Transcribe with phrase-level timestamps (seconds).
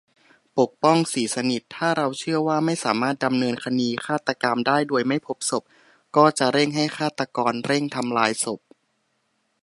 [0.59, 5.63] ปกป้อง ศรีสนิท: ถ้าเราเชื่อว่าไม่สามารถดำเนินคดีฆาตกรรมได้โดยไม่พบศพ
[6.15, 8.59] ก็จะเร่งให้ฆาตกรเร่งทำลายศพ